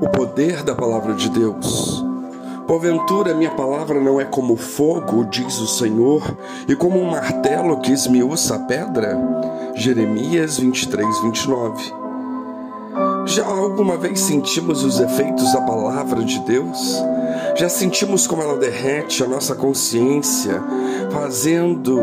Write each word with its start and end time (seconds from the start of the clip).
o 0.00 0.08
poder 0.08 0.62
da 0.62 0.74
palavra 0.74 1.14
de 1.14 1.28
Deus. 1.28 2.04
Porventura, 2.66 3.34
minha 3.34 3.50
palavra 3.50 4.00
não 4.00 4.20
é 4.20 4.24
como 4.24 4.56
fogo, 4.56 5.24
diz 5.24 5.58
o 5.60 5.66
Senhor, 5.66 6.22
e 6.68 6.74
como 6.74 7.00
um 7.00 7.10
martelo 7.10 7.80
que 7.80 7.92
esmiuça 7.92 8.56
a 8.56 8.58
pedra? 8.60 9.18
Jeremias 9.74 10.58
23, 10.58 11.22
29. 11.22 11.92
Já 13.26 13.44
alguma 13.44 13.96
vez 13.96 14.20
sentimos 14.20 14.82
os 14.82 14.98
efeitos 15.00 15.52
da 15.52 15.60
palavra 15.60 16.22
de 16.22 16.38
Deus? 16.40 17.02
Já 17.56 17.68
sentimos 17.68 18.26
como 18.26 18.42
ela 18.42 18.56
derrete 18.56 19.22
a 19.22 19.26
nossa 19.26 19.54
consciência, 19.54 20.62
fazendo 21.10 22.02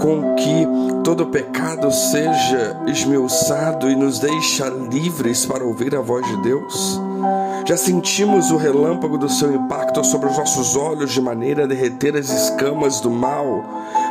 com 0.00 0.34
que 0.34 0.66
todo 1.04 1.26
pecado 1.26 1.90
seja 1.90 2.76
esmiuçado 2.86 3.90
e 3.90 3.96
nos 3.96 4.18
deixa 4.18 4.68
livres 4.68 5.44
para 5.46 5.64
ouvir 5.64 5.94
a 5.94 6.00
voz 6.00 6.26
de 6.26 6.42
Deus? 6.42 7.00
Já 7.66 7.76
sentimos 7.76 8.50
o 8.50 8.56
relâmpago 8.56 9.18
do 9.18 9.28
seu 9.28 9.54
impacto 9.54 10.04
sobre 10.04 10.28
os 10.28 10.36
nossos 10.36 10.76
olhos 10.76 11.12
de 11.12 11.20
maneira 11.20 11.64
a 11.64 11.66
derreter 11.66 12.16
as 12.16 12.30
escamas 12.30 13.00
do 13.00 13.10
mal, 13.10 13.64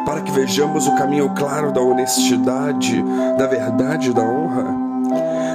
para 0.06 0.22
que 0.22 0.32
vejamos 0.32 0.88
o 0.88 0.96
caminho 0.96 1.34
claro 1.36 1.72
da 1.72 1.82
honestidade, 1.82 3.04
da 3.38 3.48
verdade 3.48 4.12
e 4.12 4.14
da 4.14 4.22
honra? 4.22 4.89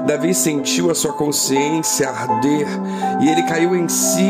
Davi 0.07 0.35
sentiu 0.35 0.91
a 0.91 0.95
sua 0.95 1.13
consciência 1.13 2.09
arder 2.09 2.67
e 3.21 3.29
ele 3.29 3.43
caiu 3.45 3.75
em 3.75 3.89
si 3.89 4.29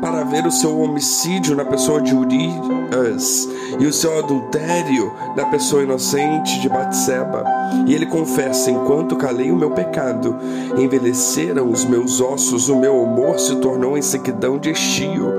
para 0.00 0.24
ver 0.24 0.46
o 0.46 0.50
seu 0.50 0.80
homicídio 0.80 1.54
na 1.54 1.64
pessoa 1.64 2.00
de 2.00 2.14
Urias 2.14 3.48
e 3.78 3.86
o 3.86 3.92
seu 3.92 4.18
adultério 4.18 5.12
na 5.36 5.44
pessoa 5.46 5.82
inocente 5.82 6.60
de 6.60 6.68
Batseba. 6.68 7.44
E 7.86 7.94
ele 7.94 8.06
confessa: 8.06 8.70
enquanto 8.70 9.16
calei 9.16 9.52
o 9.52 9.56
meu 9.56 9.70
pecado, 9.70 10.36
envelheceram 10.76 11.70
os 11.70 11.84
meus 11.84 12.20
ossos, 12.20 12.68
o 12.68 12.76
meu 12.76 13.00
humor 13.00 13.38
se 13.38 13.56
tornou 13.56 13.96
em 13.96 14.02
sequidão 14.02 14.58
de 14.58 14.70
estio. 14.70 15.32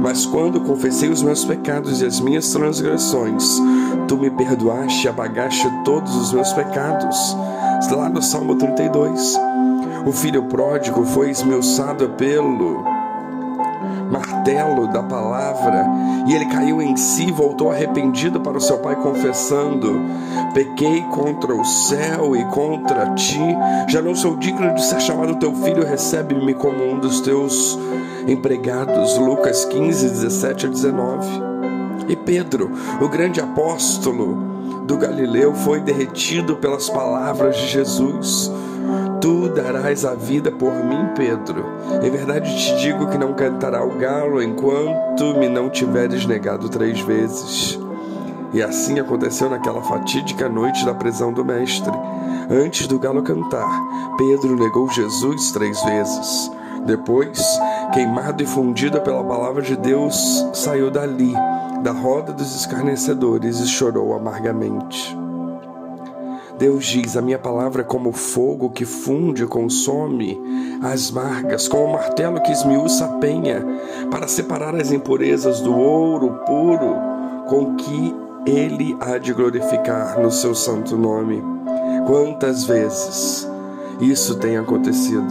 Mas 0.00 0.26
quando 0.26 0.60
confessei 0.60 1.08
os 1.08 1.22
meus 1.22 1.44
pecados 1.44 2.00
e 2.00 2.04
as 2.04 2.20
minhas 2.20 2.52
transgressões, 2.52 3.44
tu 4.08 4.16
me 4.16 4.30
perdoaste 4.30 5.06
e 5.06 5.08
apagaste 5.08 5.68
todos 5.84 6.14
os 6.16 6.32
meus 6.32 6.52
pecados 6.52 7.36
lá 7.88 8.08
no 8.08 8.22
Salmo 8.22 8.56
32. 8.56 9.38
O 10.06 10.12
filho 10.12 10.44
pródigo 10.44 11.04
foi 11.04 11.30
esmiuçado 11.30 12.10
pelo 12.10 12.84
martelo 14.10 14.88
da 14.88 15.02
palavra 15.02 15.86
e 16.26 16.34
ele 16.34 16.46
caiu 16.46 16.82
em 16.82 16.96
si 16.96 17.30
voltou 17.30 17.70
arrependido 17.70 18.40
para 18.40 18.56
o 18.56 18.60
seu 18.60 18.78
pai, 18.78 18.96
confessando: 18.96 20.00
Pequei 20.52 21.02
contra 21.02 21.54
o 21.54 21.64
céu 21.64 22.36
e 22.36 22.44
contra 22.46 23.14
ti, 23.14 23.40
já 23.88 24.02
não 24.02 24.14
sou 24.14 24.36
digno 24.36 24.74
de 24.74 24.84
ser 24.84 25.00
chamado 25.00 25.36
teu 25.36 25.54
filho, 25.54 25.86
recebe-me 25.86 26.54
como 26.54 26.84
um 26.84 26.98
dos 26.98 27.20
teus 27.20 27.78
empregados. 28.26 29.16
Lucas 29.16 29.64
15, 29.64 30.08
17 30.08 30.66
a 30.66 30.68
19. 30.68 31.50
E 32.08 32.16
Pedro, 32.16 32.72
o 33.00 33.08
grande 33.08 33.40
apóstolo, 33.40 34.49
do 34.86 34.96
Galileu 34.96 35.54
foi 35.54 35.80
derretido 35.80 36.56
pelas 36.56 36.88
palavras 36.88 37.56
de 37.56 37.66
Jesus. 37.68 38.50
Tu 39.20 39.48
darás 39.50 40.04
a 40.04 40.14
vida 40.14 40.50
por 40.50 40.72
mim, 40.72 41.10
Pedro. 41.14 41.64
Em 42.02 42.10
verdade 42.10 42.56
te 42.56 42.76
digo 42.76 43.06
que 43.08 43.18
não 43.18 43.34
cantará 43.34 43.84
o 43.84 43.98
galo 43.98 44.42
enquanto 44.42 45.34
me 45.38 45.48
não 45.48 45.68
tiveres 45.68 46.24
negado 46.26 46.68
três 46.68 47.00
vezes. 47.00 47.78
E 48.52 48.62
assim 48.62 48.98
aconteceu 48.98 49.48
naquela 49.48 49.82
fatídica 49.82 50.48
noite 50.48 50.84
da 50.84 50.94
prisão 50.94 51.32
do 51.32 51.44
Mestre. 51.44 51.92
Antes 52.50 52.86
do 52.88 52.98
galo 52.98 53.22
cantar, 53.22 53.70
Pedro 54.16 54.56
negou 54.56 54.88
Jesus 54.88 55.52
três 55.52 55.80
vezes. 55.84 56.50
Depois, 56.86 57.40
queimado 57.92 58.42
e 58.42 58.46
fundido 58.46 59.00
pela 59.00 59.22
palavra 59.22 59.62
de 59.62 59.76
Deus, 59.76 60.46
saiu 60.52 60.90
dali 60.90 61.32
da 61.82 61.92
roda 61.92 62.32
dos 62.32 62.54
escarnecedores 62.54 63.60
e 63.60 63.66
chorou 63.66 64.14
amargamente. 64.14 65.16
Deus 66.58 66.84
diz: 66.84 67.16
A 67.16 67.22
minha 67.22 67.38
palavra 67.38 67.80
é 67.80 67.84
como 67.84 68.12
fogo 68.12 68.68
que 68.68 68.84
funde 68.84 69.44
e 69.44 69.46
consome 69.46 70.38
as 70.82 71.10
margas, 71.10 71.66
como 71.66 71.86
um 71.86 71.92
martelo 71.92 72.40
que 72.42 72.52
esmiuça 72.52 73.06
a 73.06 73.08
penha, 73.18 73.64
para 74.10 74.28
separar 74.28 74.74
as 74.74 74.92
impurezas 74.92 75.60
do 75.60 75.74
ouro 75.74 76.40
puro, 76.46 76.96
com 77.48 77.76
que 77.76 78.14
ele 78.46 78.96
há 79.00 79.16
de 79.16 79.32
glorificar 79.32 80.20
no 80.20 80.30
seu 80.30 80.54
santo 80.54 80.98
nome. 80.98 81.42
Quantas 82.06 82.64
vezes 82.64 83.49
isso 84.00 84.36
tem 84.36 84.56
acontecido? 84.56 85.26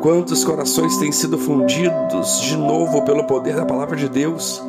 Quantos 0.00 0.44
corações 0.44 0.96
têm 0.96 1.12
sido 1.12 1.38
fundidos 1.38 2.40
de 2.40 2.56
novo 2.56 3.02
pelo 3.02 3.24
poder 3.24 3.56
da 3.56 3.64
palavra 3.64 3.96
de 3.96 4.08
Deus? 4.08 4.62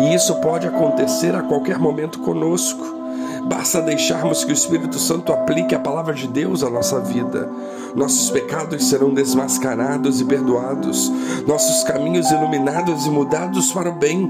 E 0.00 0.14
isso 0.14 0.34
pode 0.36 0.66
acontecer 0.66 1.34
a 1.34 1.42
qualquer 1.42 1.78
momento 1.78 2.18
conosco. 2.20 3.02
Basta 3.44 3.80
deixarmos 3.82 4.44
que 4.44 4.52
o 4.52 4.54
Espírito 4.54 4.98
Santo 4.98 5.32
aplique 5.32 5.74
a 5.74 5.80
palavra 5.80 6.14
de 6.14 6.28
Deus 6.28 6.62
à 6.62 6.70
nossa 6.70 7.00
vida. 7.00 7.50
Nossos 7.94 8.30
pecados 8.30 8.88
serão 8.88 9.12
desmascarados 9.12 10.20
e 10.20 10.24
perdoados, 10.24 11.12
nossos 11.46 11.84
caminhos 11.84 12.30
iluminados 12.30 13.04
e 13.04 13.10
mudados 13.10 13.72
para 13.72 13.90
o 13.90 13.94
bem. 13.94 14.28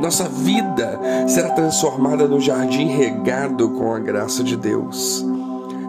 Nossa 0.00 0.28
vida 0.28 0.98
será 1.28 1.50
transformada 1.50 2.26
no 2.26 2.40
jardim 2.40 2.86
regado 2.86 3.70
com 3.70 3.92
a 3.92 3.98
graça 3.98 4.42
de 4.42 4.56
Deus. 4.56 5.24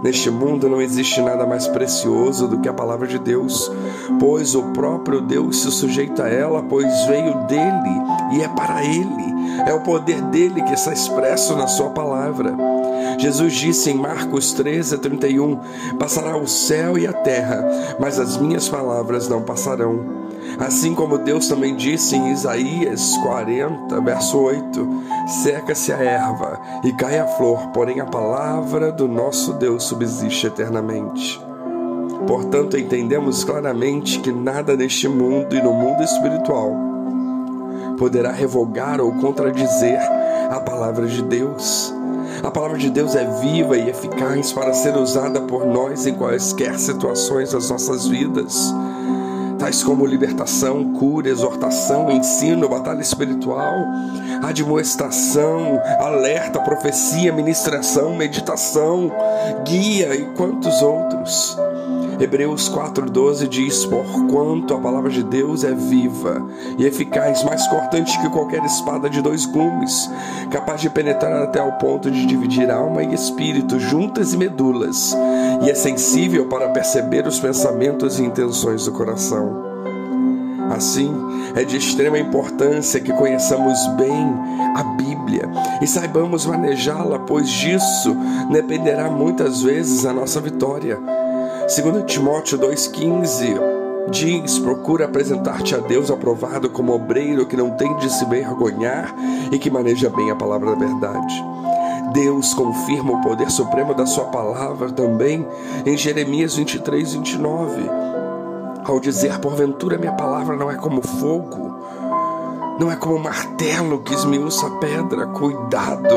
Neste 0.03 0.29
mundo 0.29 0.69
não 0.69 0.81
existe 0.81 1.21
nada 1.21 1.45
mais 1.45 1.67
precioso 1.67 2.47
do 2.47 2.59
que 2.59 2.69
a 2.69 2.73
palavra 2.73 3.07
de 3.07 3.17
Deus, 3.17 3.71
pois 4.19 4.55
o 4.55 4.63
próprio 4.71 5.21
Deus 5.21 5.61
se 5.61 5.71
sujeita 5.71 6.23
a 6.23 6.29
ela, 6.29 6.63
pois 6.63 7.05
veio 7.07 7.33
dele 7.47 8.01
e 8.33 8.41
é 8.41 8.47
para 8.47 8.83
ele. 8.83 9.34
É 9.65 9.73
o 9.73 9.81
poder 9.81 10.21
dele 10.23 10.61
que 10.61 10.73
está 10.73 10.91
expresso 10.91 11.55
na 11.55 11.67
sua 11.67 11.89
palavra. 11.89 12.55
Jesus 13.17 13.53
disse 13.53 13.91
em 13.91 13.95
Marcos 13.95 14.53
13, 14.53 14.97
31: 14.97 15.59
Passará 15.97 16.35
o 16.37 16.47
céu 16.47 16.97
e 16.97 17.07
a 17.07 17.13
terra, 17.13 17.65
mas 17.99 18.19
as 18.19 18.37
minhas 18.37 18.67
palavras 18.67 19.27
não 19.27 19.41
passarão. 19.41 20.25
Assim 20.59 20.93
como 20.93 21.17
Deus 21.17 21.47
também 21.47 21.75
disse 21.75 22.15
em 22.15 22.31
Isaías 22.31 23.17
40, 23.17 24.01
verso 24.01 24.39
8: 24.39 25.03
Seca-se 25.43 25.91
a 25.91 25.97
erva 25.97 26.59
e 26.83 26.91
cai 26.93 27.19
a 27.19 27.27
flor, 27.27 27.69
porém 27.69 27.99
a 27.99 28.05
palavra 28.05 28.91
do 28.91 29.07
nosso 29.07 29.53
Deus 29.53 29.83
subsiste 29.83 30.47
eternamente. 30.47 31.41
Portanto, 32.27 32.77
entendemos 32.77 33.43
claramente 33.43 34.19
que 34.19 34.31
nada 34.31 34.75
neste 34.75 35.07
mundo 35.07 35.55
e 35.55 35.61
no 35.61 35.73
mundo 35.73 36.01
espiritual 36.03 36.94
poderá 37.97 38.31
revogar 38.31 39.01
ou 39.01 39.11
contradizer 39.13 39.99
a 40.49 40.59
palavra 40.59 41.07
de 41.07 41.21
Deus. 41.21 41.93
A 42.43 42.51
palavra 42.51 42.77
de 42.77 42.89
Deus 42.89 43.15
é 43.15 43.25
viva 43.39 43.77
e 43.77 43.89
eficaz 43.89 44.51
para 44.51 44.73
ser 44.73 44.95
usada 44.97 45.41
por 45.41 45.65
nós 45.65 46.05
em 46.05 46.13
quaisquer 46.13 46.77
situações 46.77 47.51
das 47.51 47.69
nossas 47.69 48.07
vidas 48.07 48.73
tais 49.57 49.83
como 49.83 50.05
libertação, 50.05 50.93
cura, 50.93 51.29
exortação, 51.29 52.11
ensino, 52.11 52.67
batalha 52.69 53.01
espiritual, 53.01 53.73
admoestação, 54.43 55.81
alerta, 55.99 56.59
profecia, 56.59 57.33
ministração, 57.33 58.15
meditação, 58.15 59.11
guia 59.65 60.15
e 60.15 60.25
quantos 60.35 60.81
outros. 60.81 61.57
Hebreus 62.19 62.69
4,12 62.69 63.47
diz: 63.47 63.85
Porquanto 63.85 64.73
a 64.73 64.79
palavra 64.79 65.09
de 65.09 65.23
Deus 65.23 65.63
é 65.63 65.73
viva 65.73 66.41
e 66.77 66.85
eficaz, 66.85 67.43
mais 67.43 67.67
cortante 67.67 68.17
que 68.19 68.29
qualquer 68.29 68.63
espada 68.63 69.09
de 69.09 69.21
dois 69.21 69.45
gumes, 69.45 70.09
capaz 70.49 70.81
de 70.81 70.89
penetrar 70.89 71.43
até 71.43 71.59
ao 71.59 71.73
ponto 71.73 72.09
de 72.09 72.25
dividir 72.25 72.71
alma 72.71 73.03
e 73.03 73.13
espírito, 73.13 73.79
juntas 73.79 74.33
e 74.33 74.37
medulas, 74.37 75.15
e 75.61 75.69
é 75.69 75.75
sensível 75.75 76.47
para 76.47 76.69
perceber 76.69 77.27
os 77.27 77.39
pensamentos 77.39 78.19
e 78.19 78.23
intenções 78.23 78.85
do 78.85 78.91
coração. 78.91 79.65
Assim, 80.69 81.13
é 81.55 81.63
de 81.63 81.77
extrema 81.77 82.17
importância 82.17 82.99
que 82.99 83.13
conheçamos 83.13 83.85
bem 83.95 84.33
a 84.75 84.83
Bíblia 84.83 85.49
e 85.81 85.85
saibamos 85.85 86.45
manejá-la, 86.45 87.19
pois 87.19 87.49
disso 87.49 88.15
dependerá 88.51 89.09
muitas 89.09 89.61
vezes 89.61 90.05
a 90.05 90.13
nossa 90.13 90.41
vitória. 90.41 90.99
Segundo 91.67 92.03
Timóteo 92.03 92.59
2,15 92.59 93.59
diz: 94.11 94.59
procura 94.59 95.05
apresentar-te 95.05 95.73
a 95.73 95.79
Deus 95.79 96.11
aprovado 96.11 96.69
como 96.69 96.93
obreiro 96.93 97.47
que 97.47 97.57
não 97.57 97.71
tem 97.71 97.95
de 97.97 98.07
se 98.11 98.23
vergonhar 98.25 99.15
e 99.51 99.57
que 99.57 99.71
maneja 99.71 100.09
bem 100.11 100.29
a 100.29 100.35
palavra 100.35 100.71
da 100.71 100.77
verdade. 100.77 101.43
Deus 102.13 102.53
confirma 102.53 103.13
o 103.13 103.21
poder 103.21 103.49
supremo 103.49 103.95
da 103.95 104.05
sua 104.05 104.25
palavra 104.25 104.91
também 104.91 105.45
em 105.87 105.97
Jeremias 105.97 106.55
23, 106.55 107.13
29, 107.15 107.89
ao 108.83 108.99
dizer: 108.99 109.39
Porventura 109.39 109.97
minha 109.97 110.13
palavra 110.13 110.55
não 110.55 110.69
é 110.69 110.75
como 110.75 111.01
fogo, 111.01 111.75
não 112.79 112.91
é 112.91 112.95
como 112.95 113.17
martelo 113.17 114.03
que 114.03 114.13
esmiuça 114.13 114.67
a 114.67 114.71
pedra. 114.77 115.25
Cuidado, 115.25 116.13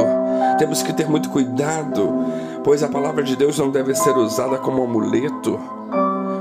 temos 0.58 0.82
que 0.82 0.92
ter 0.92 1.08
muito 1.08 1.30
cuidado 1.30 2.47
pois 2.68 2.82
a 2.82 2.88
palavra 2.88 3.24
de 3.24 3.34
Deus 3.34 3.58
não 3.58 3.70
deve 3.70 3.94
ser 3.94 4.14
usada 4.14 4.58
como 4.58 4.84
amuleto. 4.84 5.58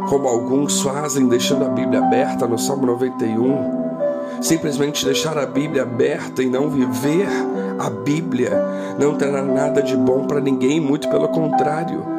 como 0.10 0.28
alguns 0.28 0.82
fazem, 0.82 1.26
deixando 1.26 1.64
a 1.64 1.70
Bíblia 1.70 2.00
aberta 2.00 2.46
no 2.46 2.60
Salmo 2.60 2.86
91. 2.86 4.42
Simplesmente 4.42 5.06
deixar 5.06 5.38
a 5.38 5.46
Bíblia 5.46 5.84
aberta 5.84 6.44
e 6.44 6.50
não 6.50 6.70
viver 6.70 7.30
a 7.80 7.90
Bíblia 7.90 8.52
não 9.00 9.16
terá 9.16 9.42
nada 9.42 9.82
de 9.82 9.96
bom 9.96 10.28
para 10.28 10.42
ninguém, 10.42 10.82
muito 10.82 11.10
pelo 11.10 11.30
contrário. 11.30 12.17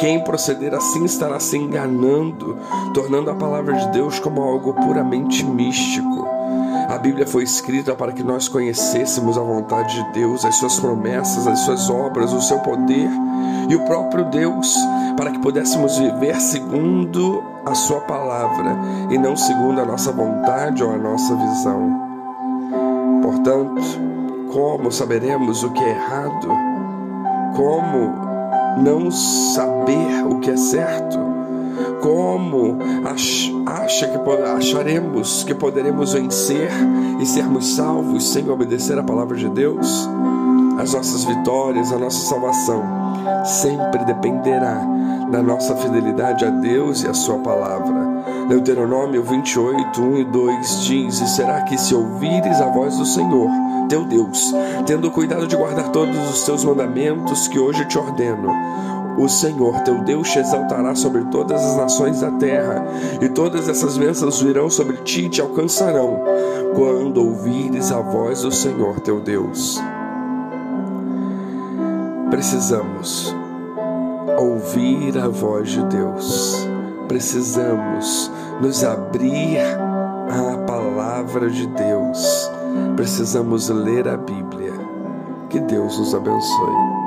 Quem 0.00 0.18
proceder 0.24 0.74
assim 0.74 1.04
estará 1.04 1.38
se 1.38 1.58
enganando, 1.58 2.56
tornando 2.94 3.30
a 3.30 3.34
palavra 3.34 3.74
de 3.74 3.88
Deus 3.90 4.18
como 4.18 4.40
algo 4.40 4.72
puramente 4.72 5.44
místico. 5.44 6.26
A 6.88 6.96
Bíblia 6.96 7.26
foi 7.26 7.44
escrita 7.44 7.94
para 7.94 8.10
que 8.10 8.22
nós 8.22 8.48
conhecêssemos 8.48 9.36
a 9.36 9.42
vontade 9.42 10.02
de 10.02 10.12
Deus, 10.14 10.42
as 10.42 10.56
suas 10.56 10.80
promessas, 10.80 11.46
as 11.46 11.58
suas 11.60 11.90
obras, 11.90 12.32
o 12.32 12.40
seu 12.40 12.60
poder 12.60 13.10
e 13.68 13.76
o 13.76 13.84
próprio 13.84 14.24
Deus, 14.24 14.74
para 15.18 15.32
que 15.32 15.38
pudéssemos 15.38 15.98
viver 15.98 16.40
segundo 16.40 17.44
a 17.66 17.74
sua 17.74 18.00
palavra 18.00 18.74
e 19.10 19.18
não 19.18 19.36
segundo 19.36 19.82
a 19.82 19.84
nossa 19.84 20.10
vontade 20.12 20.82
ou 20.82 20.94
a 20.94 20.96
nossa 20.96 21.36
visão. 21.36 22.08
Portanto, 23.22 23.82
como 24.50 24.90
saberemos 24.90 25.62
o 25.62 25.70
que 25.70 25.84
é 25.84 25.90
errado? 25.90 26.48
Como 27.54 28.29
não 28.78 29.10
saber 29.10 30.26
o 30.26 30.40
que 30.40 30.50
é 30.50 30.56
certo? 30.56 31.30
como 32.00 32.78
acha 33.66 34.08
que 34.08 34.18
acharemos 34.56 35.44
que 35.44 35.54
poderemos 35.54 36.12
vencer 36.12 36.70
e 37.20 37.26
sermos 37.26 37.74
salvos 37.74 38.32
sem 38.32 38.48
obedecer 38.50 38.98
a 38.98 39.02
palavra 39.02 39.36
de 39.36 39.48
Deus? 39.48 40.08
As 40.78 40.94
nossas 40.94 41.24
vitórias, 41.24 41.92
a 41.92 41.98
nossa 41.98 42.26
salvação 42.26 42.82
sempre 43.44 44.04
dependerá 44.04 44.80
da 45.30 45.42
nossa 45.42 45.76
fidelidade 45.76 46.44
a 46.44 46.50
Deus 46.50 47.02
e 47.02 47.08
a 47.08 47.14
sua 47.14 47.38
palavra. 47.38 48.10
Deuteronômio 48.48 49.22
28, 49.22 50.02
1 50.02 50.16
e 50.16 50.24
2 50.24 50.84
diz: 50.84 51.20
E 51.20 51.28
será 51.28 51.62
que 51.62 51.78
se 51.78 51.94
ouvires 51.94 52.60
a 52.60 52.66
voz 52.66 52.96
do 52.96 53.04
Senhor, 53.04 53.48
teu 53.90 54.04
Deus, 54.04 54.54
tendo 54.86 55.10
cuidado 55.10 55.48
de 55.48 55.56
guardar 55.56 55.90
todos 55.90 56.16
os 56.30 56.44
teus 56.44 56.64
mandamentos 56.64 57.48
que 57.48 57.58
hoje 57.58 57.84
te 57.86 57.98
ordeno, 57.98 58.48
o 59.18 59.28
Senhor 59.28 59.80
teu 59.80 60.02
Deus 60.04 60.30
te 60.30 60.38
exaltará 60.38 60.94
sobre 60.94 61.24
todas 61.24 61.60
as 61.62 61.76
nações 61.76 62.20
da 62.20 62.30
terra, 62.30 62.86
e 63.20 63.28
todas 63.28 63.68
essas 63.68 63.98
bênçãos 63.98 64.40
virão 64.40 64.70
sobre 64.70 64.96
ti 64.98 65.22
e 65.22 65.28
te 65.28 65.40
alcançarão, 65.40 66.22
quando 66.74 67.18
ouvires 67.18 67.90
a 67.90 68.00
voz 68.00 68.42
do 68.42 68.52
Senhor 68.52 69.00
teu 69.00 69.20
Deus. 69.20 69.82
Precisamos 72.30 73.34
ouvir 74.38 75.18
a 75.18 75.26
voz 75.26 75.70
de 75.70 75.84
Deus, 75.86 76.64
precisamos 77.08 78.30
nos 78.60 78.84
abrir 78.84 79.58
à 79.58 80.58
palavra 80.58 81.50
de 81.50 81.66
Deus, 81.66 82.48
precisamos 82.96 83.68
ler 83.68 84.08
a 84.08 84.16
Bíblia. 84.16 84.72
Que 85.48 85.60
Deus 85.60 85.98
nos 85.98 86.14
abençoe. 86.14 86.99